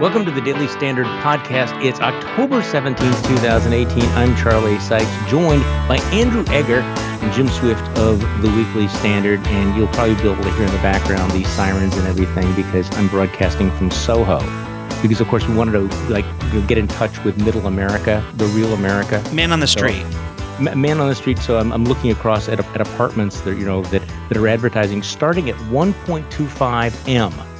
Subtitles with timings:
[0.00, 1.82] Welcome to the Daily Standard Podcast.
[1.82, 4.02] It's October 17th, 2018.
[4.10, 9.40] I'm Charlie Sykes, joined by Andrew Egger and Jim Swift of the Weekly Standard.
[9.46, 12.94] And you'll probably be able to hear in the background these sirens and everything because
[12.98, 14.40] I'm broadcasting from Soho.
[15.00, 16.26] Because, of course, we wanted to like
[16.68, 19.24] get in touch with middle America, the real America.
[19.32, 20.04] Man on the street.
[20.58, 21.38] So, man on the street.
[21.38, 25.02] So I'm, I'm looking across at, at apartments that, you know, that, that are advertising
[25.02, 27.55] starting at 1.25 M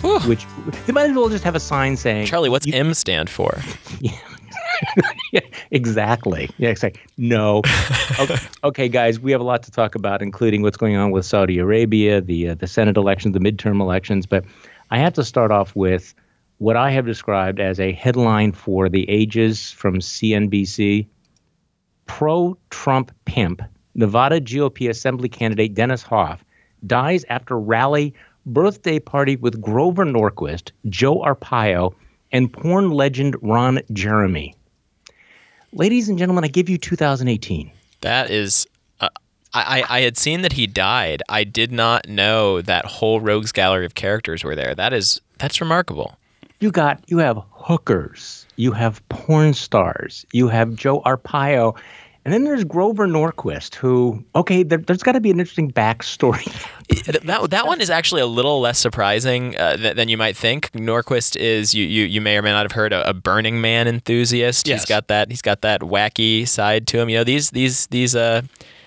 [0.00, 0.20] Whew.
[0.20, 0.46] which
[0.86, 3.60] they might as well just have a sign saying Charlie, what's M stand for?
[5.32, 6.50] yeah, exactly.
[6.58, 7.02] Yeah, exactly.
[7.16, 7.62] No.
[8.18, 11.26] okay, okay, guys, we have a lot to talk about, including what's going on with
[11.26, 14.26] Saudi Arabia, the uh, the Senate elections, the midterm elections.
[14.26, 14.44] But
[14.90, 16.14] I have to start off with
[16.58, 21.06] what I have described as a headline for the ages from CNBC:
[22.06, 23.62] Pro-Trump pimp,
[23.94, 26.44] Nevada GOP Assembly candidate Dennis Hof
[26.86, 28.14] dies after rally
[28.52, 31.94] birthday party with Grover Norquist, Joe Arpaio,
[32.32, 34.54] and porn legend Ron Jeremy.
[35.72, 37.70] Ladies and gentlemen, I give you 2018.
[38.00, 38.66] That is.
[39.00, 39.08] Uh,
[39.52, 41.22] I, I had seen that he died.
[41.28, 44.74] I did not know that whole rogues gallery of characters were there.
[44.74, 46.16] That is that's remarkable.
[46.60, 51.76] You got you have hookers, you have porn stars, you have Joe Arpaio,
[52.24, 56.44] and then there's Grover Norquist, who okay, there, has got to be an interesting backstory.
[57.24, 60.70] that that one is actually a little less surprising uh, th- than you might think.
[60.72, 63.88] Norquist is you you, you may or may not have heard a, a Burning Man
[63.88, 64.68] enthusiast.
[64.68, 64.82] Yes.
[64.82, 67.08] He's got that he's got that wacky side to him.
[67.08, 68.42] You know these these these uh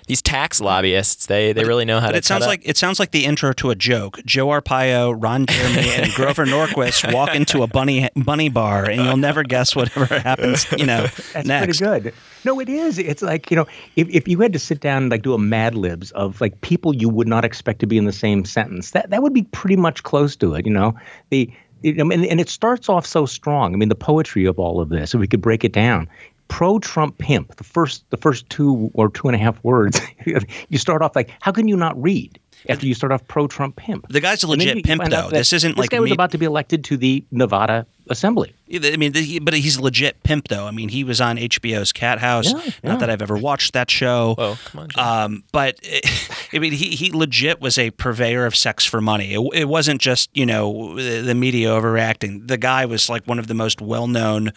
[0.08, 2.18] these tax lobbyists they, they really know how But to.
[2.20, 2.50] it sounds cut up.
[2.50, 4.20] like it sounds like the intro to a joke.
[4.26, 9.18] Joe Arpaio, Ron Jeremy, and Grover Norquist walk into a bunny bunny bar, and you'll
[9.18, 10.66] never guess whatever happens.
[10.72, 11.80] You know, That's next.
[11.80, 12.14] pretty good.
[12.46, 12.98] No, it is.
[13.00, 13.66] It's like you know,
[13.96, 16.60] if, if you had to sit down and like do a Mad Libs of like
[16.62, 19.44] people you would not expect to be in the same sentence, that that would be
[19.44, 20.66] pretty much close to it.
[20.66, 20.94] You know,
[21.30, 21.50] the
[21.84, 23.74] it, I mean, and it starts off so strong.
[23.74, 25.14] I mean, the poetry of all of this.
[25.14, 26.08] If we could break it down,
[26.48, 27.56] pro-Trump pimp.
[27.56, 30.00] The first the first two or two and a half words,
[30.70, 32.40] you start off like, how can you not read?
[32.70, 35.30] After you start off pro-Trump pimp, The guy's a legit pimp, though.
[35.30, 38.54] This isn't this like guy was me- about to be elected to the Nevada Assembly.
[38.82, 40.66] I mean, the, but he's legit pimp, though.
[40.66, 42.52] I mean, he was on HBO's Cathouse.
[42.52, 42.72] Yeah, yeah.
[42.84, 44.36] Not that I've ever watched that show.
[44.38, 45.04] Whoa, come on, Jim.
[45.04, 45.80] Um, but
[46.54, 49.34] I mean, he, he legit was a purveyor of sex for money.
[49.34, 52.48] It, it wasn't just you know the, the media overreacting.
[52.48, 54.52] The guy was like one of the most well known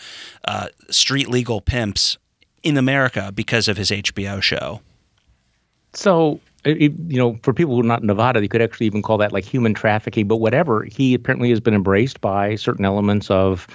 [0.47, 2.19] uh, street legal pimps
[2.63, 4.81] in America because of his HBO show.
[5.93, 8.87] So, it, it- you know, for people who are not in Nevada, you could actually
[8.87, 10.27] even call that like human trafficking.
[10.29, 13.67] But whatever, he apparently has been embraced by certain elements of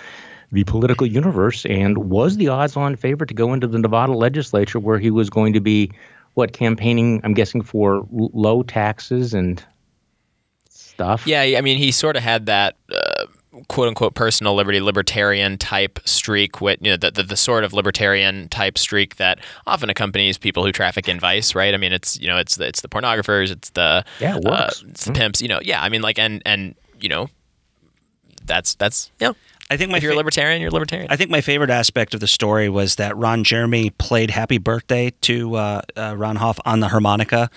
[0.52, 5.00] the political universe and was the odds-on favorite to go into the Nevada legislature, where
[5.00, 5.92] he was going to be
[6.34, 7.22] what campaigning.
[7.24, 9.64] I'm guessing for l- low taxes and
[10.70, 11.26] stuff.
[11.26, 13.26] Yeah, I mean, he sort of had that uh,
[13.68, 17.74] quote unquote personal liberty libertarian type streak, with you know the, the the sort of
[17.74, 21.74] libertarian type streak that often accompanies people who traffic in vice, right?
[21.74, 24.84] I mean, it's you know it's the, it's the pornographers, it's the Yeah, it works.
[24.84, 25.60] Uh, it's the pimps, you know.
[25.62, 27.28] Yeah, I mean, like and and you know,
[28.46, 29.34] that's that's yeah.
[29.72, 31.08] I think my If you're a libertarian, you're a libertarian.
[31.10, 35.12] I think my favorite aspect of the story was that Ron Jeremy played "Happy Birthday"
[35.22, 37.50] to uh, uh, Ron Hof on the harmonica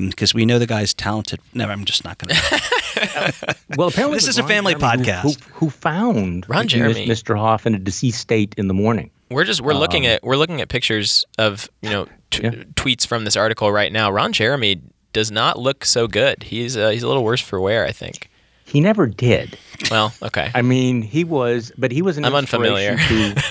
[0.00, 1.40] because we know the guy's talented.
[1.52, 3.56] No, I'm just not going to.
[3.76, 5.22] Well, apparently This it was is a family Jeremy podcast.
[5.44, 7.06] Who, who found Ron Jeremy.
[7.06, 7.36] Mr.
[7.38, 9.10] Hof in a deceased state in the morning.
[9.30, 12.50] We're just we're looking Um, at we're looking at pictures of you know t- Yeah.
[12.74, 14.10] tweets from this article right now.
[14.10, 14.80] Ron Jeremy
[15.12, 16.44] does not look so good.
[16.44, 18.30] He's uh, he's a little worse for wear, I think.
[18.72, 19.58] He never did.
[19.90, 20.50] Well, okay.
[20.54, 22.96] I mean, he was, but he was an I'm unfamiliar.
[22.96, 23.42] to-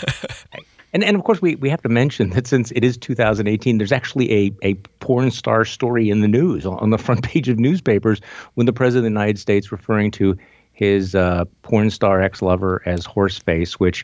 [0.93, 3.91] and and of course, we we have to mention that since it is 2018, there's
[3.91, 8.19] actually a a porn star story in the news on the front page of newspapers
[8.55, 10.35] when the president of the United States referring to
[10.73, 14.03] his uh, porn star ex lover as horseface, which.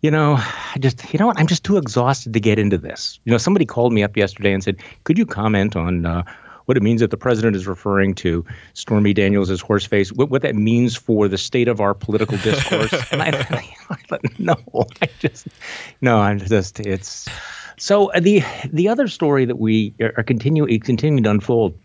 [0.00, 1.40] You know, I just, you know what?
[1.40, 3.18] I'm just too exhausted to get into this.
[3.24, 6.22] You know, somebody called me up yesterday and said, could you comment on uh,
[6.68, 10.42] what it means that the president is referring to Stormy Daniels as horseface, what, what
[10.42, 12.92] that means for the state of our political discourse?
[13.10, 13.28] and I,
[14.10, 14.54] I no,
[15.00, 15.48] I just,
[16.02, 17.26] no, I'm just, it's.
[17.78, 21.78] So the the other story that we are continuing continuing to unfold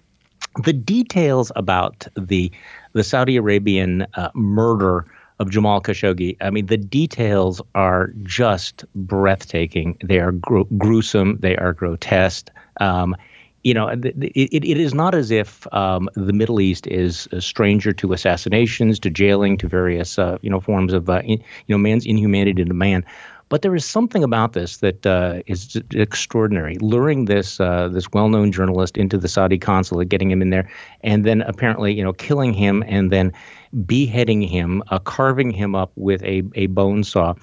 [0.65, 2.51] the details about the
[2.91, 5.05] the Saudi Arabian uh, murder
[5.39, 6.35] of Jamal Khashoggi.
[6.41, 9.97] I mean, the details are just breathtaking.
[10.03, 11.37] They are gru- gruesome.
[11.39, 12.49] They are grotesque.
[12.81, 13.15] Um,
[13.63, 14.03] you know, it,
[14.35, 19.09] it is not as if um, the Middle East is a stranger to assassinations, to
[19.09, 22.73] jailing, to various uh, you know forms of uh, in, you know man's inhumanity to
[22.73, 23.05] man.
[23.49, 26.77] But there is something about this that uh, is extraordinary.
[26.79, 30.69] Luring this uh, this well-known journalist into the Saudi consulate, getting him in there,
[31.01, 33.31] and then apparently, you know, killing him and then
[33.85, 37.33] beheading him, uh, carving him up with a a bone saw,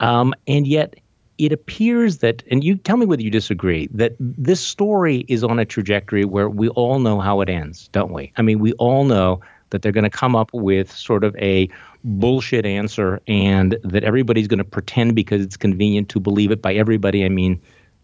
[0.00, 0.96] um, and yet
[1.38, 5.58] it appears that, and you tell me whether you disagree, that this story is on
[5.58, 8.32] a trajectory where we all know how it ends, don't we?
[8.36, 9.40] I mean, we all know
[9.70, 11.68] that they're going to come up with sort of a
[12.04, 16.62] bullshit answer and that everybody's going to pretend because it's convenient to believe it.
[16.62, 17.60] By everybody, I mean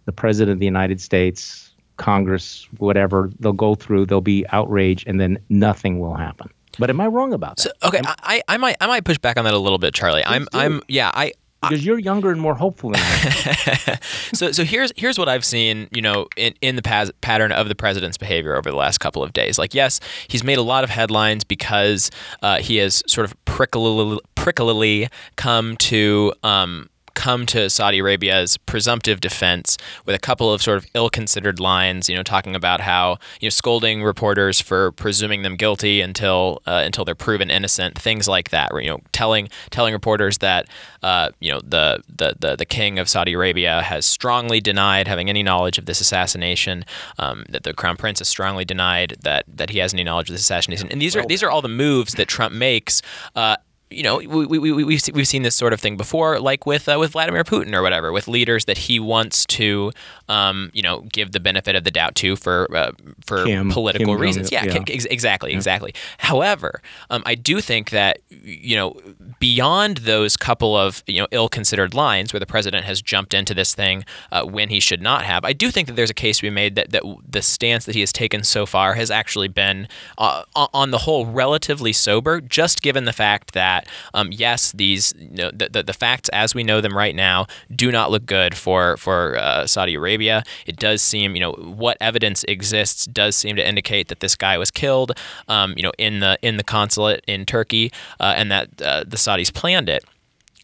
[0.07, 3.31] the President of the United States, Congress, whatever.
[3.39, 6.51] They'll go through, there'll be outrage, and then nothing will happen.
[6.79, 7.63] But am I wrong about that?
[7.63, 10.25] So, okay, I, I might I might push back on that a little bit, Charlie.
[10.25, 10.59] I'm do.
[10.59, 12.93] I'm yeah I because you're younger and more hopeful
[14.33, 17.75] so so here's here's what I've seen, you know, in, in the pattern of the
[17.75, 19.59] president's behavior over the last couple of days.
[19.59, 22.11] Like, yes, he's made a lot of headlines because
[22.43, 29.21] uh, he has sort of pricklily, pricklily come to um, come to Saudi Arabia's presumptive
[29.21, 29.77] defense
[30.07, 33.51] with a couple of sort of ill-considered lines, you know, talking about how you know
[33.51, 38.71] scolding reporters for presuming them guilty until uh, until they're proven innocent, things like that.
[38.75, 40.67] You know, telling telling reporters that
[41.03, 45.29] uh, you know the, the the the king of Saudi Arabia has strongly denied having
[45.29, 46.85] any knowledge of this assassination.
[47.19, 50.35] Um, that the crown prince has strongly denied that that he has any knowledge of
[50.35, 50.89] this assassination.
[50.91, 53.03] And these are these are all the moves that Trump makes.
[53.35, 53.57] Uh,
[53.91, 56.89] you know, we, we, we, we've, we've seen this sort of thing before, like with
[56.89, 59.93] uh, with Vladimir Putin or whatever, with leaders that he wants to,
[60.29, 62.93] um, you know, give the benefit of the doubt to for uh,
[63.25, 64.53] for Kim, political Kim reasons.
[64.53, 64.83] Yeah, yeah.
[64.87, 65.57] exactly, yeah.
[65.57, 65.95] exactly.
[66.19, 68.97] However, um, I do think that you know,
[69.41, 73.75] beyond those couple of you know ill-considered lines where the president has jumped into this
[73.75, 76.43] thing uh, when he should not have, I do think that there's a case to
[76.43, 79.89] be made that that the stance that he has taken so far has actually been,
[80.19, 85.15] uh, on the whole, relatively sober, just given the fact that that um, yes, these
[85.19, 88.27] you know, the, the, the facts as we know them right now do not look
[88.27, 90.43] good for for uh, Saudi Arabia.
[90.67, 94.59] It does seem you know what evidence exists does seem to indicate that this guy
[94.59, 95.13] was killed
[95.49, 99.17] um, you know in the in the consulate in Turkey uh, and that uh, the
[99.17, 100.05] Saudis planned it.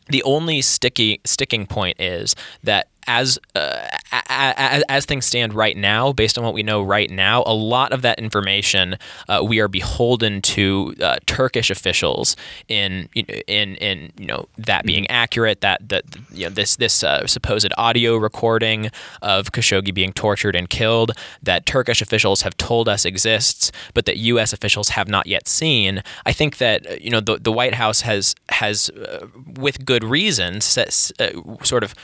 [0.08, 3.86] The only sticky sticking point is that as, uh,
[4.28, 7.92] as, as things stand right now, based on what we know right now, a lot
[7.92, 8.96] of that information
[9.28, 12.36] uh, we are beholden to uh, Turkish officials
[12.68, 15.12] in in in you know that being mm-hmm.
[15.12, 15.60] accurate.
[15.60, 18.90] That that you know this this uh, supposed audio recording
[19.22, 21.12] of Khashoggi being tortured and killed
[21.42, 24.52] that Turkish officials have told us exists, but that U.S.
[24.52, 26.02] officials have not yet seen.
[26.24, 30.04] I think that uh, you know the the White House has has uh, with good
[30.04, 31.94] reason sort of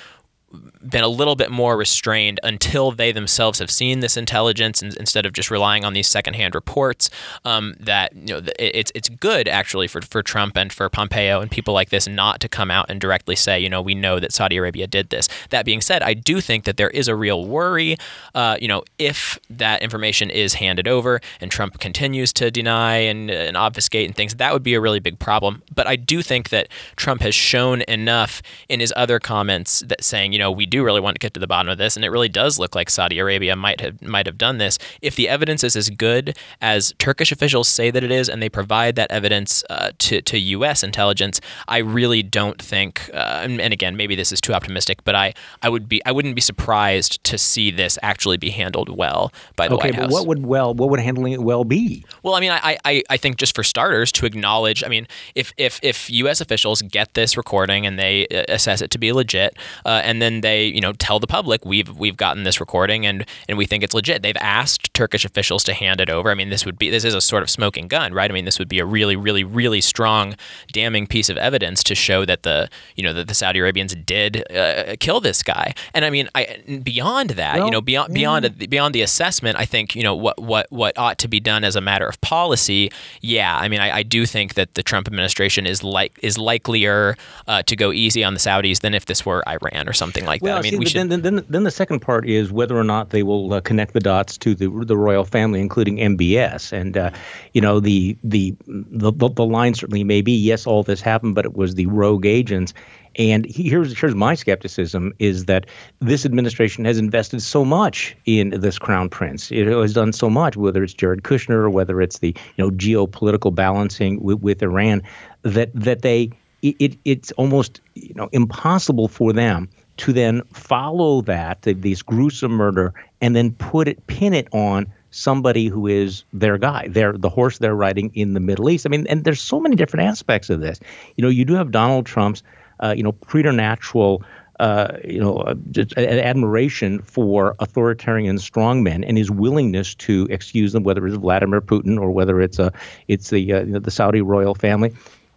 [0.88, 5.24] been a little bit more restrained until they themselves have seen this intelligence and, instead
[5.24, 7.10] of just relying on these secondhand reports.
[7.44, 11.50] Um, that you know it's it's good actually for, for Trump and for Pompeo and
[11.50, 14.32] people like this not to come out and directly say you know we know that
[14.32, 15.28] Saudi Arabia did this.
[15.50, 17.96] That being said, I do think that there is a real worry.
[18.34, 23.30] Uh, you know if that information is handed over and Trump continues to deny and,
[23.30, 25.62] and obfuscate and things, that would be a really big problem.
[25.74, 30.32] But I do think that Trump has shown enough in his other comments that saying
[30.32, 32.10] you know we do really want to get to the bottom of this, and it
[32.10, 34.78] really does look like Saudi Arabia might have might have done this.
[35.00, 38.48] If the evidence is as good as Turkish officials say that it is, and they
[38.48, 40.82] provide that evidence uh, to to U.S.
[40.82, 43.10] intelligence, I really don't think.
[43.12, 46.12] Uh, and, and, again, maybe this is too optimistic, but I I would be I
[46.12, 50.04] wouldn't be surprised to see this actually be handled well by the okay, White House.
[50.04, 52.04] Okay, but what would well what would handling it well be?
[52.22, 54.82] Well, I mean, I, I I think just for starters to acknowledge.
[54.84, 56.40] I mean, if if if U.S.
[56.40, 60.31] officials get this recording and they uh, assess it to be legit, uh, and then
[60.40, 63.84] they you know tell the public we've we've gotten this recording and and we think
[63.84, 64.22] it's legit.
[64.22, 66.30] They've asked Turkish officials to hand it over.
[66.30, 68.30] I mean, this would be this is a sort of smoking gun, right?
[68.30, 70.34] I mean, this would be a really really really strong,
[70.72, 74.50] damning piece of evidence to show that the you know that the Saudi Arabians did
[74.52, 75.74] uh, kill this guy.
[75.94, 78.14] And I mean, I beyond that, well, you know, beyond yeah.
[78.14, 81.64] beyond beyond the assessment, I think you know what what what ought to be done
[81.64, 82.90] as a matter of policy.
[83.20, 87.16] Yeah, I mean, I, I do think that the Trump administration is like is likelier
[87.46, 90.42] uh, to go easy on the Saudis than if this were Iran or something like
[90.42, 90.60] well, that.
[90.60, 91.10] I mean, see, we should...
[91.10, 94.00] then, then, then the second part is whether or not they will uh, connect the
[94.00, 96.72] dots to the the royal family, including MBS.
[96.72, 97.10] And uh,
[97.52, 101.44] you know, the, the the the line certainly may be yes, all this happened, but
[101.44, 102.74] it was the rogue agents.
[103.16, 105.66] And here's here's my skepticism is that
[106.00, 109.52] this administration has invested so much in this crown prince.
[109.52, 112.70] It has done so much, whether it's Jared Kushner or whether it's the you know
[112.70, 115.02] geopolitical balancing with, with Iran,
[115.42, 116.30] that that they
[116.62, 119.68] it, it's almost you know impossible for them
[120.02, 125.68] to then follow that, this gruesome murder, and then put it, pin it on somebody
[125.68, 128.84] who is their guy, their the horse they're riding in the Middle East.
[128.84, 130.80] I mean, and there's so many different aspects of this.
[131.16, 132.42] You know, you do have Donald Trump's,
[132.80, 134.24] uh, you know, preternatural
[134.58, 135.54] uh, you know, uh,
[135.96, 142.10] admiration for authoritarian strongmen and his willingness to excuse them, whether it's Vladimir Putin or
[142.10, 142.72] whether it's a,
[143.06, 144.92] it's the uh, you know, the Saudi royal family.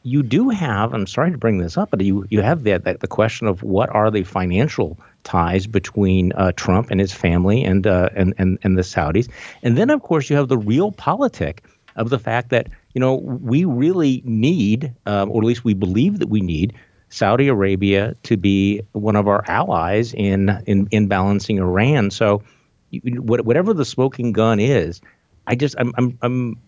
[0.06, 0.94] You do have.
[0.94, 3.64] I'm sorry to bring this up, but you you have the the, the question of
[3.64, 8.60] what are the financial ties between uh, Trump and his family and, uh, and and
[8.62, 9.28] and the Saudis,
[9.64, 11.62] and then of course you have the realpolitik
[11.96, 16.20] of the fact that you know we really need, um, or at least we believe
[16.20, 16.76] that we need
[17.10, 22.12] Saudi Arabia to be one of our allies in in, in balancing Iran.
[22.12, 22.44] So,
[22.92, 25.02] whatever the smoking gun is,
[25.48, 26.62] I just I'm I'm, I'm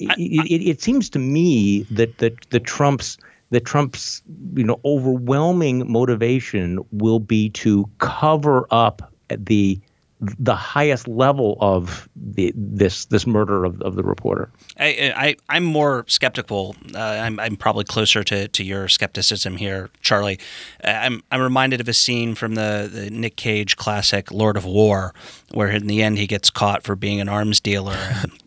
[0.00, 3.18] I, it, it, it, seems to me that that the Trump's
[3.50, 4.22] that Trump's
[4.54, 9.80] you know overwhelming motivation will be to cover up the
[10.20, 14.50] the highest level of the, this this murder of, of the reporter.
[14.78, 16.74] I, I am more skeptical.
[16.94, 20.38] Uh, I'm I'm probably closer to, to your skepticism here, Charlie.
[20.82, 24.64] Uh, I'm I'm reminded of a scene from the, the Nick Cage classic Lord of
[24.64, 25.14] War,
[25.52, 27.98] where in the end he gets caught for being an arms dealer.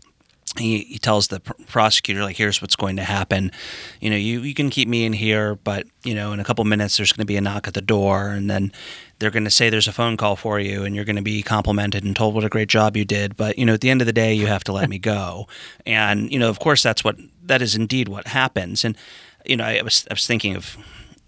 [0.58, 3.52] He, he tells the pr- prosecutor like here's what's going to happen.
[4.00, 6.64] You know you, you can keep me in here but you know in a couple
[6.66, 8.72] minutes there's going to be a knock at the door and then
[9.20, 11.44] they're going to say there's a phone call for you and you're going to be
[11.44, 13.38] complimented and told what a great job you did.
[13.38, 15.48] But you know at the end of the day you have to let me go.
[15.86, 18.86] And you know of course that's what that is indeed what happens.
[18.86, 18.98] And
[19.46, 20.78] you know i was i was thinking of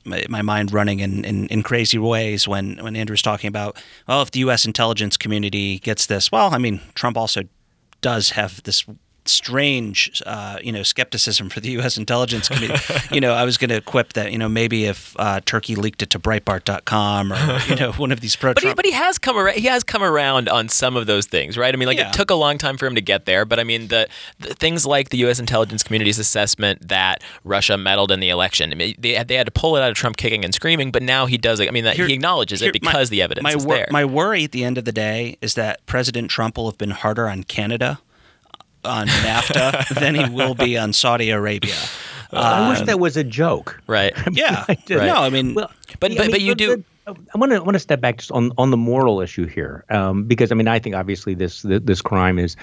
[0.03, 4.21] my, my mind running in, in, in crazy ways when when Andrew's talking about well
[4.21, 7.43] if the US intelligence community gets this well I mean Trump also
[8.01, 8.85] does have this
[9.25, 11.97] strange, uh, you know, skepticism for the U.S.
[11.97, 12.75] intelligence committee.
[13.11, 16.01] you know, I was going to quip that, you know, maybe if uh, Turkey leaked
[16.01, 18.53] it to Breitbart.com or you know one of these pro.
[18.53, 19.57] But he, but he has come around.
[19.57, 21.73] He has come around on some of those things, right?
[21.73, 22.09] I mean, like yeah.
[22.09, 24.07] it took a long time for him to get there, but I mean, the,
[24.39, 25.39] the, things like the U.S.
[25.39, 28.71] intelligence community's assessment that Russia meddled in the election.
[28.71, 30.91] I mean, they had, they had to pull it out of Trump kicking and screaming,
[30.91, 31.59] but now he does.
[31.59, 31.67] It.
[31.67, 33.75] I mean, that, here, he acknowledges here, it because my, the evidence my is wor-
[33.75, 33.87] there.
[33.91, 36.91] My worry at the end of the day is that President Trump will have been
[36.91, 37.99] harder on Canada
[38.83, 41.75] on NAFTA than he will be on Saudi Arabia.
[42.33, 43.81] I wish um, that was a joke.
[43.87, 44.13] Right.
[44.31, 44.65] yeah.
[44.89, 45.05] Right.
[45.07, 46.83] No, I mean, well, but but, I mean, but you do.
[47.07, 50.25] I want to want to step back just on, on the moral issue here, um,
[50.25, 52.55] because I mean I think obviously this this crime is,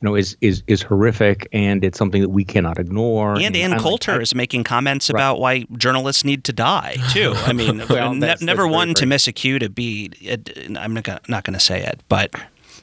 [0.00, 3.38] you know, is is is horrific and it's something that we cannot ignore.
[3.38, 5.18] And Ann Coulter like, is making comments right.
[5.18, 7.32] about why journalists need to die too.
[7.36, 10.10] I mean, well, ne- that's, never that's one to miss a cue to be.
[10.76, 12.34] I'm not gonna, not going to say it, but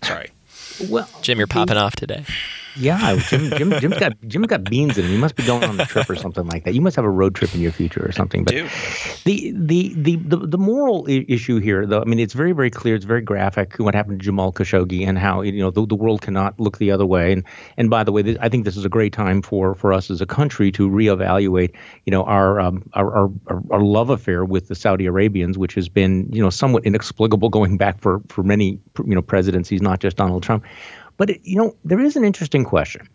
[0.04, 0.32] sorry.
[0.90, 2.26] Well, Jim, you're popping off today.
[2.76, 5.12] Yeah, Jim, Jim, Jim's got Jim's got beans in him.
[5.12, 6.74] You must be going on a trip or something like that.
[6.74, 8.44] You must have a road trip in your future or something.
[8.44, 8.56] But
[9.26, 12.96] the, the the the the moral issue here, though, I mean, it's very very clear.
[12.96, 13.76] It's very graphic.
[13.78, 16.92] What happened to Jamal Khashoggi and how you know the, the world cannot look the
[16.92, 17.32] other way.
[17.32, 17.44] And
[17.78, 20.10] and by the way, this, I think this is a great time for for us
[20.10, 21.74] as a country to reevaluate
[22.06, 23.32] you know our um, our, our
[23.72, 27.78] our love affair with the Saudi Arabians, which has been you know somewhat inexplicable going
[27.78, 30.64] back for for many you know presidencies, not just Donald Trump.
[31.18, 33.08] But you know, there is an interesting question.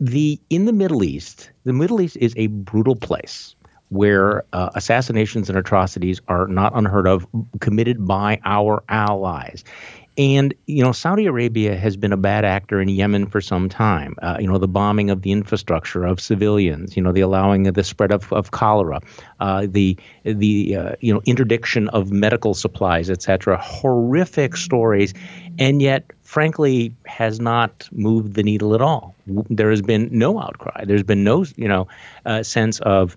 [0.00, 3.54] The in the Middle East, the Middle East is a brutal place
[3.90, 7.26] where uh, assassinations and atrocities are not unheard of,
[7.60, 9.64] committed by our allies.
[10.18, 14.16] And you know, Saudi Arabia has been a bad actor in Yemen for some time.
[14.20, 16.96] Uh, you know, the bombing of the infrastructure of civilians.
[16.96, 19.00] You know, the allowing of the spread of, of cholera,
[19.38, 23.58] uh, the the uh, you know interdiction of medical supplies, etc.
[23.58, 25.14] Horrific stories,
[25.56, 29.14] and yet, frankly, has not moved the needle at all.
[29.48, 30.84] There has been no outcry.
[30.84, 31.88] There's been no you know
[32.26, 33.16] uh, sense of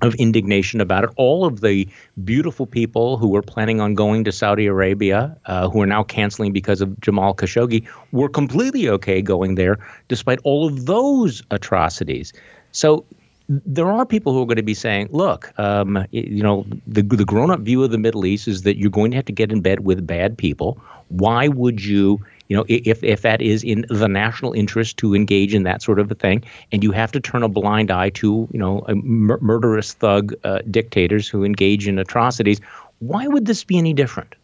[0.00, 1.10] of indignation about it.
[1.16, 1.86] All of the
[2.24, 6.52] beautiful people who were planning on going to Saudi Arabia, uh, who are now canceling
[6.52, 9.76] because of Jamal Khashoggi, were completely okay going there,
[10.08, 12.32] despite all of those atrocities.
[12.72, 13.04] So
[13.48, 17.24] there are people who are going to be saying, look, um, you know, the, the
[17.24, 19.50] grown up view of the Middle East is that you're going to have to get
[19.50, 20.80] in bed with bad people.
[21.08, 25.54] Why would you you know, if if that is in the national interest to engage
[25.54, 28.48] in that sort of a thing, and you have to turn a blind eye to,
[28.52, 32.60] you know, mur- murderous thug uh, dictators who engage in atrocities,
[33.00, 34.34] why would this be any different?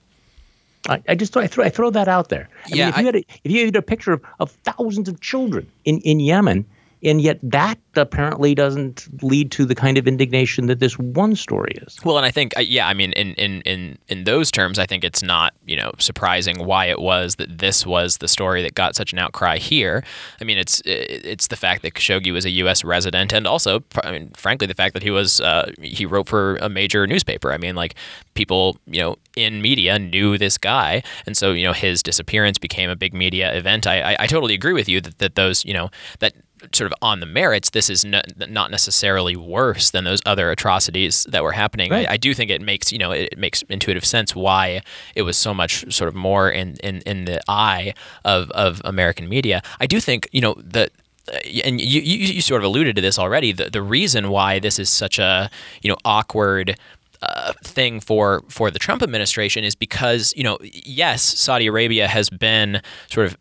[0.88, 2.48] I, I just I throw, I throw that out there.
[2.66, 5.08] I yeah, mean, if you had a, if you had a picture of, of thousands
[5.08, 6.66] of children in, in Yemen
[7.04, 11.72] and yet that apparently doesn't lead to the kind of indignation that this one story
[11.82, 11.96] is.
[12.04, 14.86] Well, and I think, uh, yeah, I mean, in, in, in, in those terms, I
[14.86, 18.74] think it's not, you know, surprising why it was that this was the story that
[18.74, 20.02] got such an outcry here.
[20.40, 22.84] I mean, it's it's the fact that Khashoggi was a U.S.
[22.84, 26.56] resident, and also, I mean, frankly, the fact that he was uh, he wrote for
[26.56, 27.52] a major newspaper.
[27.52, 27.94] I mean, like
[28.34, 32.90] people, you know, in media knew this guy, and so you know his disappearance became
[32.90, 33.86] a big media event.
[33.86, 36.34] I I, I totally agree with you that, that those, you know, that
[36.72, 41.24] sort of on the merits, this is n- not necessarily worse than those other atrocities
[41.30, 41.90] that were happening.
[41.90, 42.08] Right.
[42.08, 44.82] I, I, do think it makes you know it, makes intuitive sense why
[45.14, 47.94] it was so much sort of more in in, in the eye
[48.24, 49.62] of of American media.
[49.80, 50.90] I do think you know that
[51.32, 53.52] uh, and you, you, you sort of alluded to this already.
[53.52, 55.50] The, the reason why this is such a
[55.82, 56.78] you know awkward
[57.28, 62.30] uh, thing for for the Trump administration is because you know yes Saudi Arabia has
[62.30, 63.36] been sort of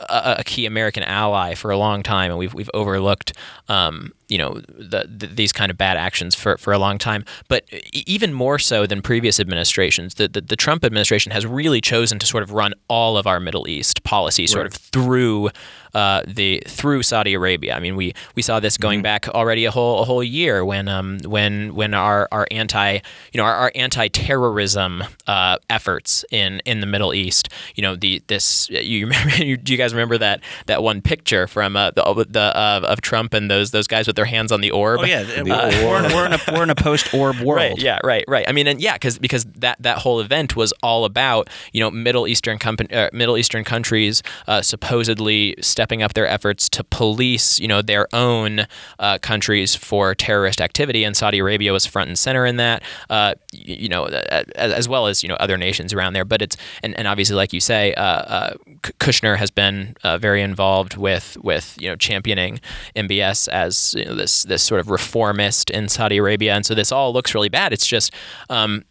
[0.00, 3.32] a, a, key American ally for a long time, and we've we've overlooked
[3.68, 7.24] um, you know the, the, these kind of bad actions for, for a long time.
[7.48, 12.18] But even more so than previous administrations, the, the, the Trump administration has really chosen
[12.18, 14.74] to sort of run all of our Middle East policy sort right.
[14.74, 15.50] of through
[15.98, 17.74] uh, the through Saudi Arabia.
[17.74, 19.02] I mean, we we saw this going mm-hmm.
[19.02, 22.92] back already a whole a whole year when um when when our, our anti
[23.32, 27.48] you know our, our anti terrorism uh, efforts in in the Middle East.
[27.74, 31.74] You know the this you remember do you guys remember that that one picture from
[31.74, 34.70] uh, the the uh, of Trump and those those guys with their hands on the
[34.70, 35.00] orb?
[35.00, 37.58] Oh yeah, uh, we're, in, we're, in a we're in a post orb world.
[37.58, 37.82] Right.
[37.82, 37.98] Yeah.
[38.04, 38.24] Right.
[38.28, 38.48] Right.
[38.48, 41.90] I mean, and yeah, because because that that whole event was all about you know
[41.90, 44.22] Middle Eastern company uh, Middle Eastern countries
[44.62, 48.66] supposedly stepping up their efforts to police, you know, their own
[48.98, 52.82] uh, countries for terrorist activity, and Saudi Arabia was front and center in that.
[53.10, 56.24] Uh, you know, as well as you know other nations around there.
[56.24, 58.54] But it's and, and obviously, like you say, uh, uh
[59.00, 62.60] Kushner has been uh, very involved with with you know championing
[62.94, 66.92] MBS as you know, this this sort of reformist in Saudi Arabia, and so this
[66.92, 67.72] all looks really bad.
[67.72, 68.12] It's just.
[68.50, 68.84] Um,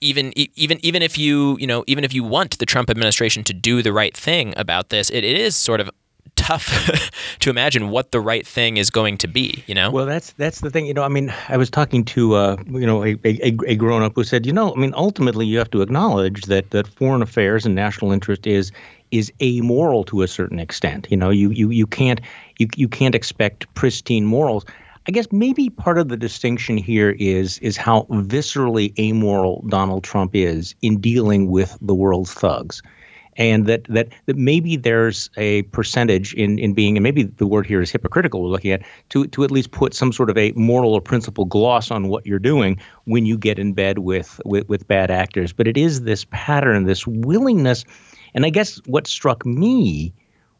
[0.00, 3.54] even even even if you you know even if you want the Trump administration to
[3.54, 5.90] do the right thing about this, it, it is sort of
[6.36, 9.64] tough to imagine what the right thing is going to be.
[9.66, 9.90] You know.
[9.90, 10.86] Well, that's that's the thing.
[10.86, 14.02] You know, I mean, I was talking to uh, you know a, a, a grown
[14.02, 17.22] up who said, you know, I mean, ultimately you have to acknowledge that that foreign
[17.22, 18.72] affairs and national interest is
[19.10, 21.08] is amoral to a certain extent.
[21.10, 22.20] You know, you you you can't
[22.58, 24.64] you you can't expect pristine morals.
[25.08, 30.32] I guess maybe part of the distinction here is is how viscerally amoral Donald Trump
[30.34, 32.82] is in dealing with the world's thugs.
[33.38, 37.66] And that that that maybe there's a percentage in in being and maybe the word
[37.66, 40.52] here is hypocritical we're looking at to to at least put some sort of a
[40.52, 44.68] moral or principle gloss on what you're doing when you get in bed with with,
[44.68, 45.54] with bad actors.
[45.54, 47.86] But it is this pattern this willingness
[48.34, 50.12] and i guess what struck me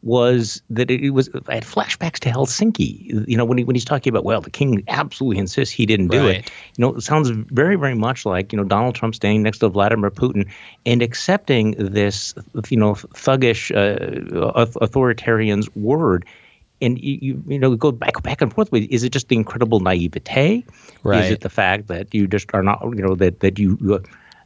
[0.03, 3.27] was that it was I had flashbacks to Helsinki.
[3.29, 6.09] You know, when he when he's talking about well, the king absolutely insists he didn't
[6.09, 6.37] do right.
[6.39, 6.51] it.
[6.77, 9.69] You know, it sounds very very much like you know Donald Trump standing next to
[9.69, 10.49] Vladimir Putin
[10.87, 12.35] and accepting this
[12.69, 16.25] you know thuggish uh, authoritarian's word.
[16.81, 18.71] And you, you know go back back and forth.
[18.71, 20.65] With is it just the incredible naivete?
[21.03, 21.25] Right.
[21.25, 24.01] Is it the fact that you just are not you know that that you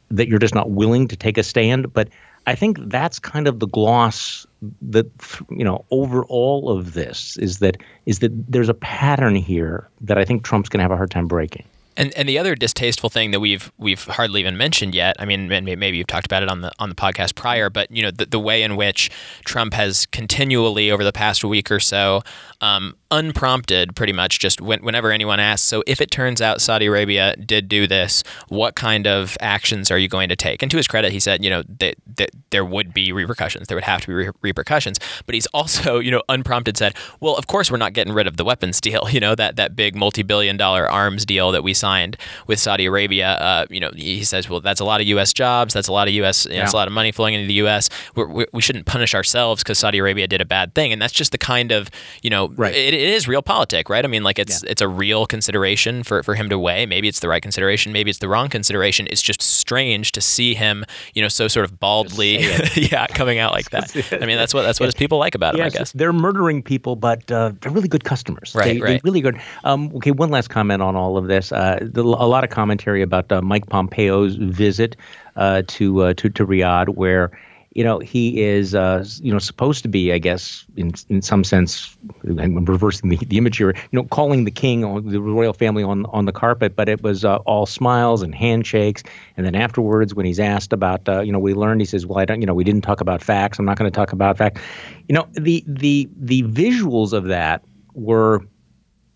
[0.09, 1.93] that you're just not willing to take a stand?
[1.93, 2.09] But
[2.45, 4.45] I think that's kind of the gloss
[4.81, 5.07] that
[5.49, 10.17] you know over all of this is that is that there's a pattern here that
[10.17, 11.65] I think Trump's going to have a hard time breaking.
[11.95, 15.15] And and the other distasteful thing that we've we've hardly even mentioned yet.
[15.19, 18.01] I mean, maybe you've talked about it on the on the podcast prior, but you
[18.01, 19.11] know the, the way in which
[19.45, 22.23] Trump has continually over the past week or so
[22.63, 26.85] um, unprompted, pretty much just when, whenever anyone asks, so if it turns out Saudi
[26.85, 30.61] Arabia did do this, what kind of actions are you going to take?
[30.61, 33.67] And to his credit, he said, you know, that, that there would be repercussions.
[33.67, 34.97] There would have to be re- repercussions.
[35.25, 38.37] But he's also, you know, unprompted said, well, of course we're not getting rid of
[38.37, 39.07] the weapons deal.
[39.13, 43.33] You know, that that big multi-billion dollar arms deal that we signed with Saudi Arabia.
[43.33, 45.33] Uh, you know, he says, well, that's a lot of U.S.
[45.33, 45.75] jobs.
[45.75, 46.45] That's a lot of U.S.
[46.45, 46.63] You know, yeah.
[46.63, 47.91] It's a lot of money flowing into the U.S.
[48.15, 50.91] We're, we we should not punish ourselves because Saudi Arabia did a bad thing.
[50.91, 51.91] And that's just the kind of,
[52.23, 52.73] you know, right.
[52.73, 54.03] it, it is realpolitik, right?
[54.03, 54.71] I mean, like it's yeah.
[54.71, 56.85] it's a real consideration for, for him to weigh.
[56.85, 59.07] Maybe it's the right consideration, maybe it's the wrong consideration.
[59.09, 62.39] It's just strange to see him, you know, so sort of baldly,
[62.75, 63.95] yeah, coming out like that.
[64.21, 65.91] I mean, that's what that's what his people like about him, I guess.
[65.91, 68.53] They're murdering people, but uh, they're really good customers.
[68.55, 69.01] Right, they, right.
[69.03, 69.39] Really good.
[69.63, 71.51] Um, okay, one last comment on all of this.
[71.51, 74.95] Uh, the, a lot of commentary about uh, Mike Pompeo's visit
[75.35, 77.31] uh, to uh, to to Riyadh, where
[77.75, 81.43] you know, he is, uh, you know, supposed to be, I guess, in in some
[81.43, 85.53] sense, I'm reversing the, the image here, you know, calling the king, or the royal
[85.53, 89.01] family on on the carpet, but it was uh, all smiles and handshakes.
[89.37, 92.19] And then afterwards, when he's asked about, uh, you know, we learned, he says, well,
[92.19, 93.57] I don't, you know, we didn't talk about facts.
[93.57, 94.61] I'm not going to talk about facts.
[95.07, 97.63] You know, the the the visuals of that
[97.95, 98.41] were,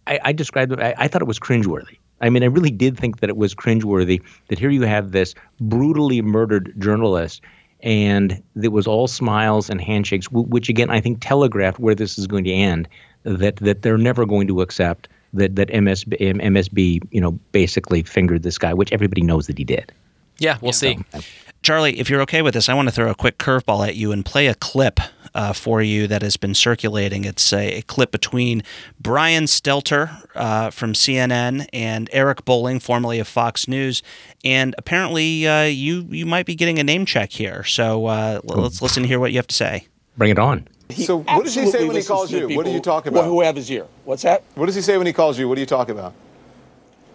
[0.07, 1.97] I, I described it, I, I thought it was cringeworthy.
[2.21, 5.35] I mean, I really did think that it was cringeworthy that here you have this
[5.61, 7.43] brutally murdered journalist
[7.81, 12.27] and it was all smiles and handshakes, which again I think telegraphed where this is
[12.27, 12.87] going to end.
[13.23, 18.43] That that they're never going to accept that that MSB, MSB you know basically fingered
[18.43, 19.91] this guy, which everybody knows that he did.
[20.39, 20.97] Yeah, we'll yeah, see.
[21.13, 21.19] So,
[21.63, 24.11] Charlie, if you're okay with this, I want to throw a quick curveball at you
[24.11, 24.99] and play a clip
[25.33, 27.25] uh, for you that has been circulating.
[27.25, 28.63] It's a, a clip between
[28.99, 34.01] Brian Stelter uh, from CNN and Eric Bolling, formerly of Fox News,
[34.43, 37.63] and apparently uh, you you might be getting a name check here.
[37.63, 39.87] So uh, let's listen to hear what you have to say.
[40.17, 40.67] Bring it on.
[40.89, 42.55] He so what does he say when he calls you?
[42.55, 43.25] What do you talk about?
[43.25, 43.87] Who have his ear?
[44.05, 44.43] What's that?
[44.55, 45.47] What does he say when he calls you?
[45.49, 46.13] What do you talk about?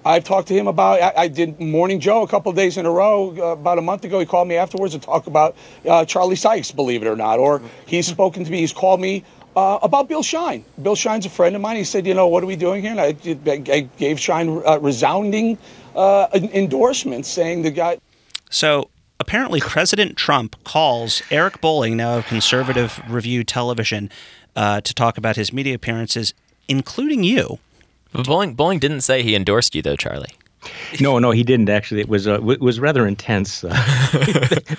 [0.05, 1.01] I've talked to him about.
[1.01, 3.35] I, I did Morning Joe a couple of days in a row.
[3.37, 5.57] Uh, about a month ago, he called me afterwards to talk about
[5.89, 7.39] uh, Charlie Sykes, believe it or not.
[7.39, 8.59] Or he's spoken to me.
[8.59, 10.65] He's called me uh, about Bill Shine.
[10.81, 11.77] Bill Shine's a friend of mine.
[11.77, 13.17] He said, "You know, what are we doing here?" And I,
[13.73, 15.59] I gave Shine uh, resounding
[15.95, 17.99] uh, endorsements, saying the guy.
[18.51, 24.11] So apparently, President Trump calls Eric Bolling, now of Conservative Review Television,
[24.57, 26.35] uh, to talk about his media appearances,
[26.69, 27.59] including you.
[28.13, 30.35] But Bolling, Bolling didn't say he endorsed you, though, Charlie.
[31.01, 32.01] No, no, he didn't actually.
[32.03, 33.65] It was uh, it was rather intense.
[33.65, 33.69] Uh,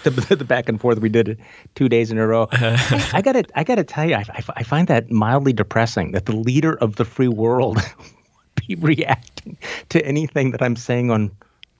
[0.03, 1.39] the, the, the, back and forth we did it
[1.75, 2.47] two days in a row.
[2.51, 4.23] I got to I got to tell you, I,
[4.55, 7.79] I, find that mildly depressing that the leader of the free world
[8.67, 9.57] be reacting
[9.89, 11.31] to anything that I'm saying on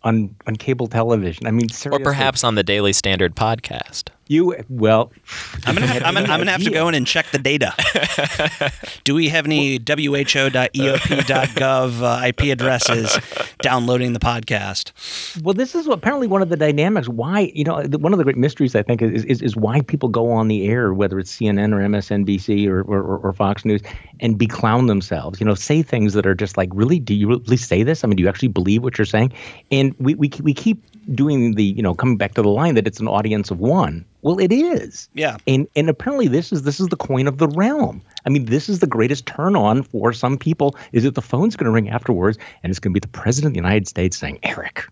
[0.04, 1.48] on on cable television.
[1.48, 2.02] I mean, seriously.
[2.02, 4.10] or perhaps on the Daily Standard podcast.
[4.27, 5.12] You well,
[5.65, 7.73] I'm gonna have, I'm gonna, I'm gonna have to go in and check the data.
[9.03, 10.62] Do we have any WHO.eop.gov
[12.01, 13.19] uh, IP addresses
[13.62, 14.93] downloading the podcast?
[15.43, 17.09] Well, this is apparently one of the dynamics.
[17.09, 20.07] Why you know one of the great mysteries I think is is, is why people
[20.07, 23.81] go on the air, whether it's CNN or MSNBC or, or, or Fox News,
[24.21, 25.41] and beclown themselves.
[25.41, 28.05] You know, say things that are just like, really, do you really say this?
[28.05, 29.33] I mean, do you actually believe what you're saying?
[29.69, 30.81] And we we we keep
[31.13, 34.05] doing the you know coming back to the line that it's an audience of one
[34.23, 35.09] well, it is.
[35.13, 35.38] Yeah.
[35.45, 38.01] And and apparently this is this is the coin of the realm.
[38.25, 41.55] I mean, this is the greatest turn on for some people is that the phone's
[41.55, 44.17] going to ring afterwards and it's going to be the president of the United States
[44.17, 44.86] saying, "Eric,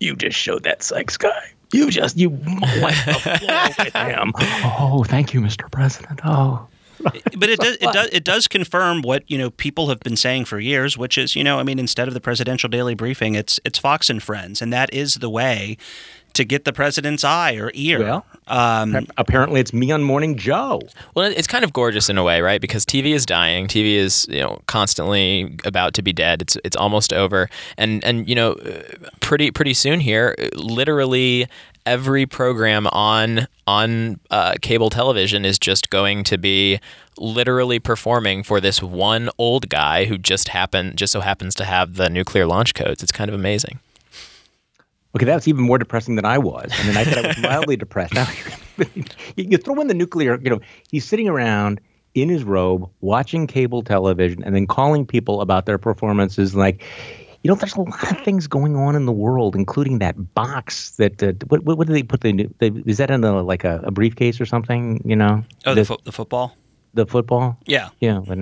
[0.00, 1.50] you just showed that Sykes guy.
[1.72, 2.90] You just you floor
[3.78, 4.32] with him.
[4.38, 5.70] Oh, thank you, Mr.
[5.70, 6.20] President.
[6.24, 6.68] Oh."
[7.02, 10.44] but it does it does it does confirm what you know people have been saying
[10.44, 13.60] for years, which is you know I mean instead of the presidential daily briefing, it's
[13.64, 15.76] it's Fox and Friends, and that is the way
[16.34, 18.00] to get the president's eye or ear.
[18.00, 20.82] Well, um, apparently it's me on Morning Joe.
[21.14, 22.60] Well, it's kind of gorgeous in a way, right?
[22.60, 23.66] Because TV is dying.
[23.66, 26.42] TV is you know constantly about to be dead.
[26.42, 28.56] It's it's almost over, and and you know
[29.20, 31.48] pretty pretty soon here, literally
[31.86, 36.78] every program on on uh, cable television is just going to be
[37.18, 41.94] literally performing for this one old guy who just happen just so happens to have
[41.94, 43.02] the nuclear launch codes.
[43.02, 43.78] It's kind of amazing.
[45.14, 46.72] Okay, that's even more depressing than I was.
[46.72, 48.14] I mean, I said I was mildly depressed.
[48.14, 48.26] Now,
[49.36, 51.80] you throw in the nuclear, you know, he's sitting around
[52.14, 56.82] in his robe watching cable television and then calling people about their performances like,
[57.42, 60.92] you know, there's a lot of things going on in the world, including that box
[60.92, 63.64] that, uh, what, what, what do they put the, the is that in a, like
[63.64, 65.44] a, a, briefcase or something, you know?
[65.66, 66.56] Oh, the, the, fo- the football?
[66.94, 67.58] The football?
[67.66, 67.90] Yeah.
[68.00, 68.20] Yeah.
[68.26, 68.38] But,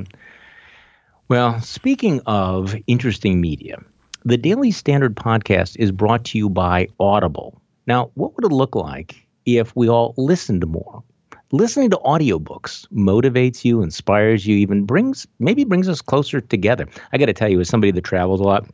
[1.29, 3.83] well, speaking of interesting media,
[4.25, 7.61] the Daily Standard podcast is brought to you by Audible.
[7.87, 11.03] Now, what would it look like if we all listened more?
[11.51, 16.87] Listening to audiobooks motivates you, inspires you, even brings maybe brings us closer together.
[17.13, 18.67] I got to tell you, as somebody that travels a lot,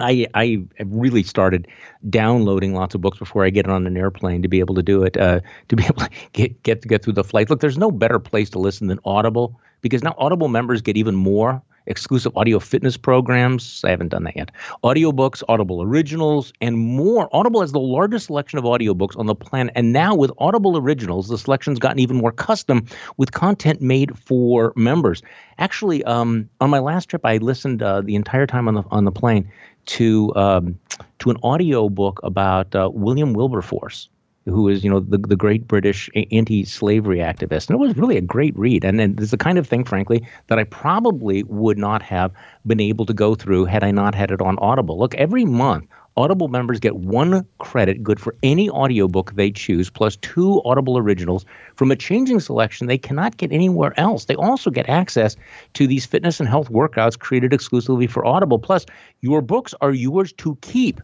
[0.00, 1.68] I I really started
[2.08, 5.04] downloading lots of books before I get on an airplane to be able to do
[5.04, 7.50] it, uh, to be able to get get get through the flight.
[7.50, 11.14] Look, there's no better place to listen than Audible because now Audible members get even
[11.14, 13.82] more exclusive audio fitness programs.
[13.84, 14.50] I haven't done that yet.
[14.84, 17.28] Audiobooks, Audible Originals, and more.
[17.32, 19.72] Audible has the largest selection of audiobooks on the planet.
[19.74, 24.72] And now with Audible Originals, the selection's gotten even more custom with content made for
[24.76, 25.22] members.
[25.58, 29.04] Actually, um, on my last trip, I listened uh, the entire time on the on
[29.04, 29.50] the plane
[29.86, 30.78] to um,
[31.18, 34.08] to an audio book about uh, William Wilberforce
[34.48, 37.68] who is, you know, the, the great British anti-slavery activist.
[37.68, 38.84] And it was really a great read.
[38.84, 42.32] And, and it's the kind of thing, frankly, that I probably would not have
[42.66, 44.98] been able to go through had I not had it on Audible.
[44.98, 50.16] Look, every month, Audible members get one credit good for any audiobook they choose, plus
[50.16, 51.44] two Audible originals
[51.76, 54.24] from a changing selection they cannot get anywhere else.
[54.24, 55.36] They also get access
[55.74, 58.58] to these fitness and health workouts created exclusively for Audible.
[58.58, 58.84] Plus,
[59.20, 61.00] your books are yours to keep.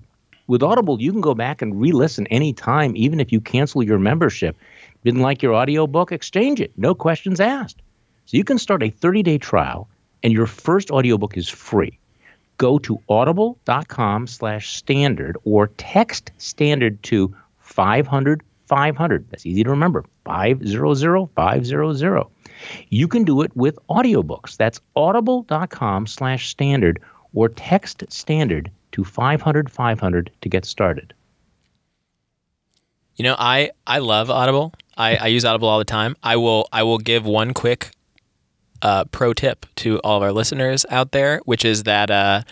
[0.47, 4.57] With Audible, you can go back and re-listen anytime, even if you cancel your membership.
[5.03, 6.13] Didn't like your audiobook?
[6.13, 6.73] Exchange it.
[6.77, 7.81] No questions asked.
[8.27, 9.89] So you can start a 30-day trial,
[10.23, 11.99] and your first audiobook is free.
[12.59, 19.31] Go to audible.com slash standard or text standard to 500 500.
[19.31, 20.05] That's easy to remember.
[20.25, 22.27] 500 500.
[22.89, 24.57] You can do it with audiobooks.
[24.57, 27.01] That's audible.com slash standard
[27.35, 31.13] or text standard to 500 500 to get started.
[33.17, 34.73] You know, I I love Audible.
[34.97, 36.17] I, I use Audible all the time.
[36.23, 37.91] I will I will give one quick
[38.83, 42.43] uh, pro tip to all of our listeners out there, which is that uh,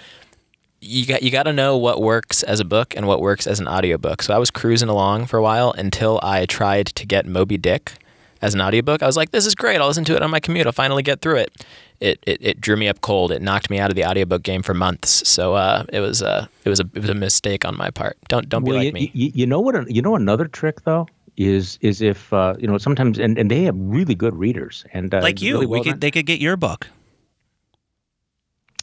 [0.80, 3.60] you got you got to know what works as a book and what works as
[3.60, 4.22] an audiobook.
[4.22, 7.92] So I was cruising along for a while until I tried to get Moby Dick
[8.40, 9.00] as an audiobook.
[9.02, 9.80] I was like, this is great.
[9.80, 10.66] I'll listen to it on my commute.
[10.66, 11.64] I'll finally get through it.
[12.02, 13.30] It, it, it drew me up cold.
[13.30, 15.28] It knocked me out of the audiobook game for months.
[15.28, 18.16] So uh, it was uh, it was a it was a mistake on my part.
[18.26, 19.10] Don't don't well, be like you, me.
[19.14, 19.88] You, you know what?
[19.88, 23.62] You know another trick though is is if uh, you know sometimes and, and they
[23.62, 26.40] have really good readers and uh, like you, really we well could they could get
[26.40, 26.88] your book.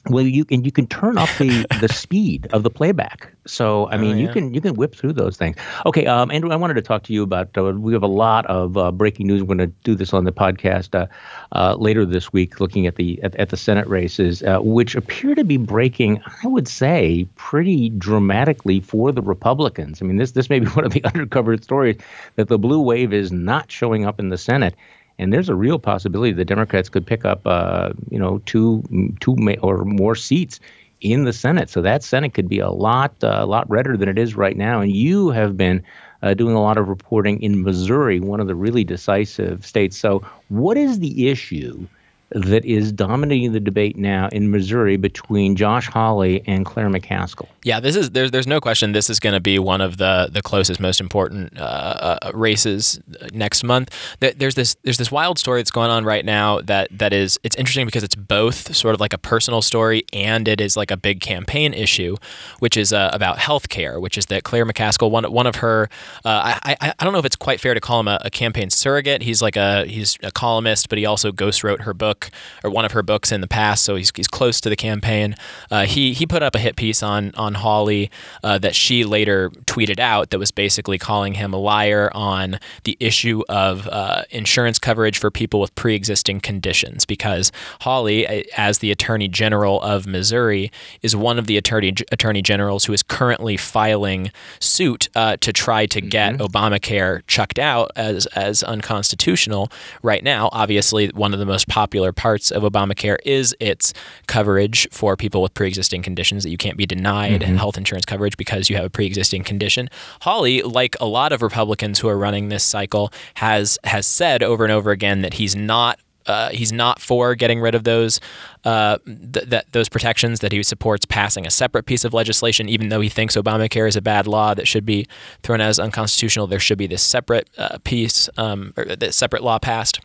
[0.10, 3.34] Well, you and you can turn up the the speed of the playback.
[3.46, 5.58] So I mean, Oh, you can you can whip through those things.
[5.86, 7.58] Okay, um, Andrew, I wanted to talk to you about.
[7.58, 9.42] Uh, we have a lot of uh, breaking news.
[9.42, 11.08] We're going to do this on the podcast uh,
[11.52, 15.36] uh, later this week, looking at the at, at the Senate races, uh, which appear
[15.36, 16.22] to be breaking.
[16.44, 20.02] I would say pretty dramatically for the Republicans.
[20.02, 21.98] I mean, this this may be one of the undercovered stories
[22.36, 24.76] that the blue wave is not showing up in the Senate
[25.20, 28.84] and there's a real possibility the Democrats could pick up, uh, you know, two,
[29.20, 30.60] two or more seats
[31.02, 31.70] in the Senate.
[31.70, 34.58] So that Senate could be a lot, uh, a lot redder than it is right
[34.58, 34.82] now.
[34.82, 35.84] And you have been
[36.22, 39.98] uh, doing a lot of reporting in Missouri, one of the really decisive states.
[39.98, 41.88] So, what is the issue?
[42.32, 47.48] That is dominating the debate now in Missouri between Josh Hawley and Claire McCaskill.
[47.64, 50.30] Yeah, this is there's there's no question this is going to be one of the
[50.32, 53.00] the closest, most important uh, uh, races
[53.34, 53.90] next month.
[54.20, 57.40] There- There's this there's this wild story that's going on right now that that is
[57.44, 60.92] it's interesting because it's both sort of like a personal story and it is like
[60.92, 62.16] a big campaign issue,
[62.60, 65.90] which is uh, about healthcare, which is that Claire McCaskill one one of her
[66.26, 68.30] uh, I, I I don't know if it's quite fair to call him a, a
[68.30, 69.24] campaign surrogate.
[69.24, 72.19] He's like a he's a columnist, but he also ghost wrote her book
[72.64, 75.36] or one of her books in the past, so he's, he's close to the campaign.
[75.72, 78.10] Uh, he he put up a hit piece on on Hawley
[78.44, 82.98] uh, that she later tweeted out that was basically calling him a liar on the
[83.00, 87.52] issue of uh, insurance coverage for people with pre-existing conditions because
[87.82, 88.26] Hawley,
[88.58, 93.04] as the Attorney General of Missouri, is one of the attorney attorney generals who is
[93.04, 99.72] currently filing suit uh, to try to get Obamacare chucked out as as unconstitutional
[100.04, 100.50] right now.
[100.52, 103.94] Obviously, one of the most popular parts of Obamacare is its
[104.28, 108.70] coverage for people with pre-existing conditions that you can't be denied health insurance coverage because
[108.70, 109.90] you have a pre-existing condition.
[110.22, 114.64] Hawley, like a lot of Republicans who are running this cycle, has has said over
[114.64, 118.20] and over again that he's not uh, he's not for getting rid of those
[118.64, 120.42] uh, th- that those protections.
[120.42, 123.96] That he supports passing a separate piece of legislation, even though he thinks Obamacare is
[123.96, 125.08] a bad law that should be
[125.42, 126.46] thrown out as unconstitutional.
[126.46, 130.02] There should be this separate uh, piece um, or this separate law passed.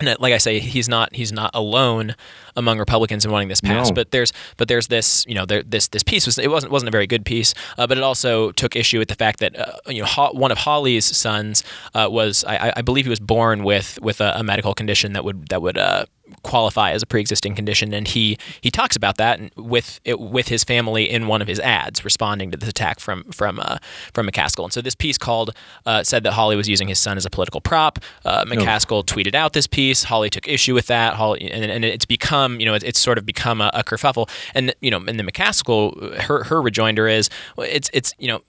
[0.00, 2.14] And like I say, he's not he's not alone
[2.56, 3.90] among Republicans in wanting this passed.
[3.90, 3.94] No.
[3.94, 6.88] But there's but there's this you know there, this this piece was it wasn't wasn't
[6.88, 9.72] a very good piece, uh, but it also took issue with the fact that uh,
[9.88, 11.62] you know one of Hawley's sons
[11.94, 15.24] uh, was I, I- believe he was born with with a, a medical condition that
[15.24, 15.78] would that would.
[15.78, 16.04] Uh,
[16.44, 20.48] qualify as a pre-existing condition and he he talks about that and with it, with
[20.48, 23.76] his family in one of his ads responding to this attack from from uh,
[24.14, 25.50] from McCaskill and so this piece called
[25.84, 29.34] uh, said that Hawley was using his son as a political prop uh, McCaskill tweeted
[29.34, 32.74] out this piece Hawley took issue with that Hawley and, and it's become you know
[32.74, 34.28] it's, it's sort of become a, a kerfuffle.
[34.54, 38.42] And you know and the McCaskill her her rejoinder is well, it's it's you know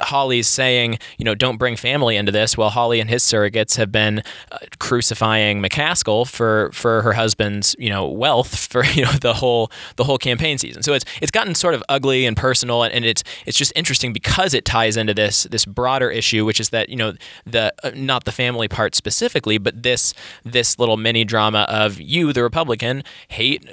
[0.00, 2.56] Hawley's saying, you know, don't bring family into this.
[2.56, 7.90] Well, Hawley and his surrogates have been uh, crucifying McCaskill for for her husband's, you
[7.90, 10.82] know, wealth for you know the whole the whole campaign season.
[10.82, 14.12] So it's it's gotten sort of ugly and personal, and, and it's it's just interesting
[14.12, 17.90] because it ties into this this broader issue, which is that you know the uh,
[17.94, 23.02] not the family part specifically, but this this little mini drama of you, the Republican,
[23.28, 23.68] hate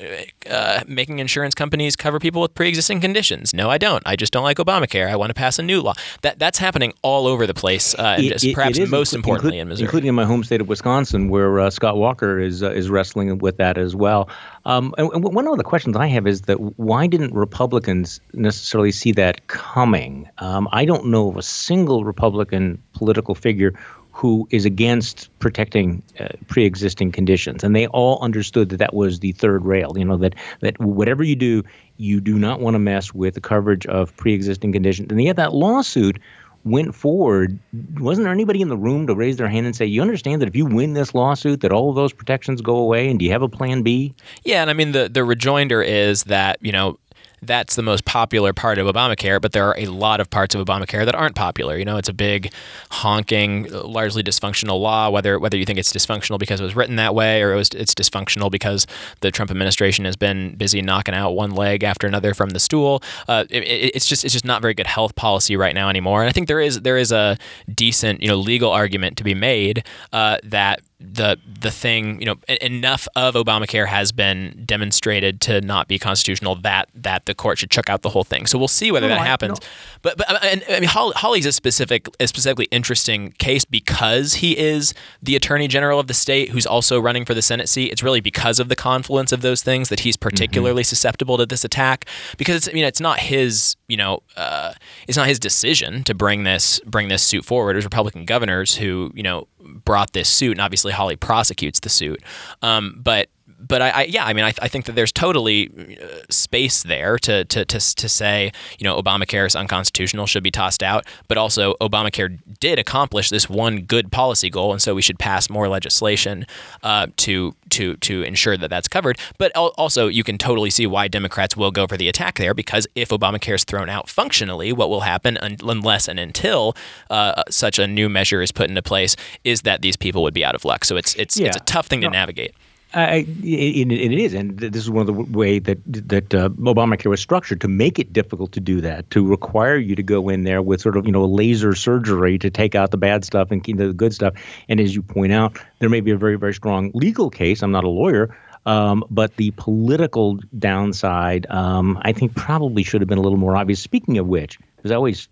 [0.49, 3.53] uh, making insurance companies cover people with pre-existing conditions.
[3.53, 4.03] No, I don't.
[4.05, 5.09] I just don't like Obamacare.
[5.09, 5.93] I want to pass a new law.
[6.21, 9.13] That that's happening all over the place, uh, and It- just it- perhaps it most
[9.13, 9.85] importantly inclu- in Missouri.
[9.85, 13.37] including in my home state of Wisconsin, where uh, Scott Walker is uh, is wrestling
[13.39, 14.29] with that as well.
[14.65, 18.91] Um, and, and one of the questions I have is that why didn't Republicans necessarily
[18.91, 20.27] see that coming?
[20.39, 23.73] Um, I don't know of a single Republican political figure
[24.15, 29.33] who is against protecting uh, pre-existing conditions, and they all understood that that was the
[29.33, 29.91] third rail.
[29.97, 31.63] You know that that whatever you do,
[31.97, 35.53] you do not want to mess with the coverage of pre-existing conditions, and yet that
[35.53, 36.17] lawsuit
[36.63, 37.59] went forward,
[37.99, 40.47] wasn't there anybody in the room to raise their hand and say, "You understand that
[40.47, 43.31] if you win this lawsuit, that all of those protections go away, and do you
[43.31, 44.13] have a plan B?"
[44.45, 46.97] Yeah, and I mean the the rejoinder is that you know
[47.41, 50.65] that's the most popular part of Obamacare, but there are a lot of parts of
[50.65, 51.77] Obamacare that aren't popular.
[51.77, 52.51] You know, it's a big,
[52.91, 55.09] honking, largely dysfunctional law.
[55.09, 57.69] Whether whether you think it's dysfunctional because it was written that way, or it was
[57.69, 58.87] it's dysfunctional because
[59.21, 63.01] the Trump administration has been busy knocking out one leg after another from the stool.
[63.27, 66.21] Uh, it, it's just it's just not very good health policy right now anymore.
[66.21, 67.37] And I think there is there is a
[67.73, 72.35] decent you know legal argument to be made uh, that the the thing you know
[72.61, 77.69] enough of Obamacare has been demonstrated to not be constitutional that that the court should
[77.69, 78.45] chuck out the whole thing.
[78.45, 79.59] So we'll see whether no, that happens.
[80.01, 84.93] But but and, I mean Hawley's a specific a specifically interesting case because he is
[85.21, 87.91] the attorney general of the state who's also running for the Senate seat.
[87.91, 90.87] It's really because of the confluence of those things that he's particularly mm-hmm.
[90.87, 92.05] susceptible to this attack
[92.37, 94.73] because it's I mean it's not his you know uh,
[95.07, 97.71] it's not his decision to bring this bring this suit forward.
[97.71, 101.89] It was Republican governors who you know brought this suit, and obviously Hawley prosecutes the
[101.89, 102.21] suit.
[102.61, 105.69] Um, but but I, I, yeah, I mean, I, I think that there's totally
[106.01, 110.51] uh, space there to, to, to, to say, you know, Obamacare is unconstitutional, should be
[110.51, 111.05] tossed out.
[111.27, 115.49] But also, Obamacare did accomplish this one good policy goal, and so we should pass
[115.49, 116.45] more legislation
[116.83, 119.17] uh, to to to ensure that that's covered.
[119.37, 122.87] But also, you can totally see why Democrats will go for the attack there, because
[122.95, 126.75] if Obamacare is thrown out functionally, what will happen unless and until
[127.09, 130.45] uh, such a new measure is put into place is that these people would be
[130.45, 130.85] out of luck.
[130.85, 131.47] So it's it's yeah.
[131.47, 132.07] it's a tough thing no.
[132.07, 132.53] to navigate.
[132.95, 137.09] I, it, it is, and this is one of the way that that uh, Obamacare
[137.09, 140.43] was structured to make it difficult to do that, to require you to go in
[140.43, 143.65] there with sort of you know laser surgery to take out the bad stuff and
[143.65, 144.33] keep the good stuff.
[144.69, 147.61] And as you point out, there may be a very very strong legal case.
[147.61, 148.33] I'm not a lawyer,
[148.65, 153.57] um, but the political downside, um, I think, probably should have been a little more
[153.57, 153.81] obvious.
[153.81, 155.27] Speaking of which, because I always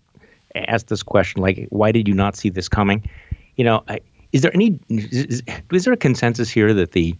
[0.54, 3.08] ask this question, like, why did you not see this coming?
[3.56, 4.00] You know, I,
[4.32, 7.16] is there any is, is there a consensus here that the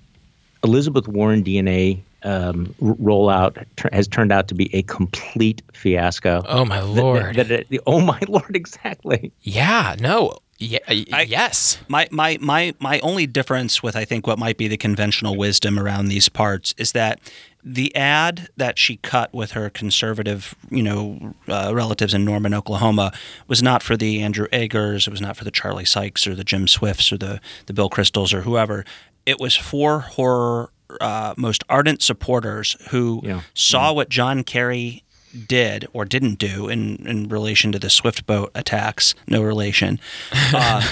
[0.64, 6.42] Elizabeth Warren DNA um, rollout has turned out to be a complete fiasco.
[6.46, 7.36] Oh my lord!
[7.36, 8.56] That, that, that, oh my lord!
[8.56, 9.32] Exactly.
[9.42, 9.94] Yeah.
[10.00, 10.38] No.
[10.56, 11.78] Yeah, I, yes.
[11.88, 15.78] My, my my my only difference with I think what might be the conventional wisdom
[15.78, 17.18] around these parts is that
[17.64, 23.12] the ad that she cut with her conservative, you know, uh, relatives in Norman, Oklahoma,
[23.48, 26.44] was not for the Andrew Eggers, it was not for the Charlie Sykes or the
[26.44, 28.84] Jim Swifts or the the Bill Kristols or whoever
[29.26, 30.68] it was for her
[31.00, 33.40] uh, most ardent supporters who yeah.
[33.54, 35.02] saw what John Kerry
[35.48, 39.14] did or didn't do in, in relation to the Swift boat attacks.
[39.26, 40.00] No relation.
[40.52, 40.82] Uh,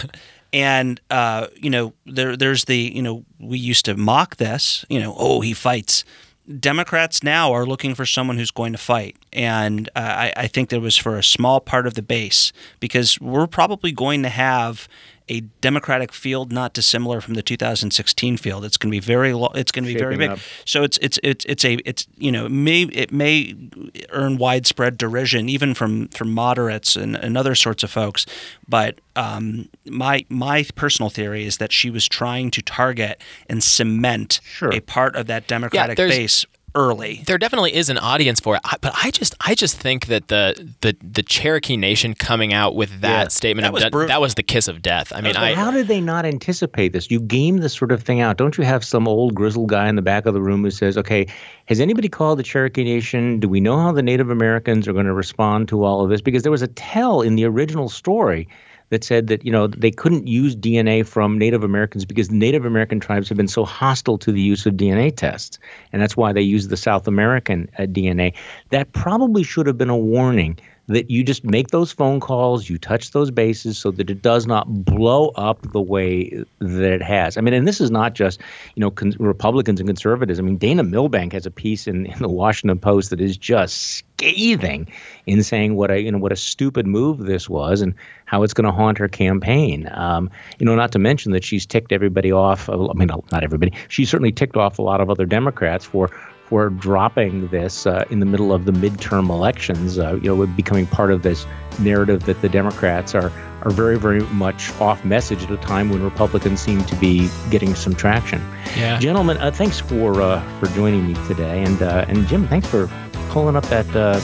[0.53, 4.85] and uh, you know, there there's the you know we used to mock this.
[4.89, 6.05] You know, oh he fights.
[6.59, 10.69] Democrats now are looking for someone who's going to fight, and uh, I, I think
[10.69, 14.89] there was for a small part of the base because we're probably going to have
[15.29, 18.65] a Democratic field not dissimilar from the 2016 field.
[18.65, 20.31] It's going to be very lo- it's going to be Shaping very big.
[20.31, 20.39] Up.
[20.65, 23.55] So it's it's it's it's a it's you know it may it may
[24.11, 28.27] earn widespread derision even from from moderates and, and other sorts of folks.
[28.69, 34.41] But um, my my personal theory is that she was trying to target and cement
[34.45, 34.73] sure.
[34.73, 37.23] a part of that Democratic yeah, base early.
[37.27, 40.73] There definitely is an audience for it, but I just I just think that the
[40.81, 44.35] the the Cherokee Nation coming out with that yeah, statement that was, de- that was
[44.35, 45.13] the kiss of death.
[45.15, 47.11] I mean, I, how did they not anticipate this?
[47.11, 48.37] You game this sort of thing out.
[48.37, 50.97] Don't you have some old grizzled guy in the back of the room who says,
[50.99, 51.27] "Okay,
[51.67, 53.41] has anybody called the Cherokee Nation?
[53.41, 56.21] Do we know how the Native Americans are going to respond to all of this?"
[56.21, 58.49] Because there was a tell in the original story
[58.93, 63.01] that said that you know they couldn't use DNA from Native Americans because Native American
[63.01, 65.59] tribes have been so hostile to the use of DNA tests,
[65.93, 68.35] and that's why they use the South American uh, DNA.
[68.69, 70.59] That probably should have been a warning
[70.93, 74.47] that you just make those phone calls, you touch those bases so that it does
[74.47, 77.37] not blow up the way that it has.
[77.37, 78.41] I mean, and this is not just,
[78.75, 80.39] you know, con- Republicans and conservatives.
[80.39, 83.75] I mean, Dana Milbank has a piece in, in the Washington Post that is just
[83.77, 84.89] scathing
[85.27, 88.55] in saying what a, you know, what a stupid move this was and how it's
[88.55, 89.89] going to haunt her campaign.
[89.93, 92.69] Um, you know, not to mention that she's ticked everybody off.
[92.69, 93.73] I mean, not everybody.
[93.89, 96.11] She certainly ticked off a lot of other Democrats for
[96.53, 100.87] we're dropping this uh, in the middle of the midterm elections, uh, you know, becoming
[100.87, 101.47] part of this
[101.81, 106.03] narrative that the Democrats are are very, very much off message at a time when
[106.03, 108.41] Republicans seem to be getting some traction.
[108.77, 112.69] Yeah, gentlemen, uh, thanks for uh, for joining me today, and uh, and Jim, thanks
[112.69, 112.91] for
[113.31, 114.21] pulling up that uh,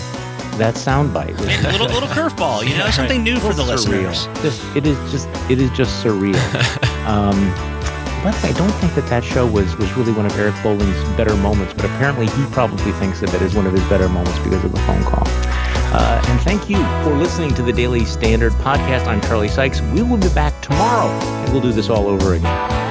[0.59, 1.39] that soundbite.
[1.39, 4.11] a little little curveball, you know, something new for the surreal.
[4.11, 4.27] listeners.
[4.43, 6.37] Just, it is just it is just surreal.
[7.07, 7.39] um,
[8.23, 10.55] by the way, I don't think that that show was, was really one of Eric
[10.63, 14.09] Bolling's better moments, but apparently he probably thinks that it is one of his better
[14.09, 15.25] moments because of the phone call.
[15.91, 19.07] Uh, and thank you for listening to the Daily Standard podcast.
[19.07, 19.81] I'm Charlie Sykes.
[19.81, 22.88] We will be back tomorrow, and we'll do this all over again.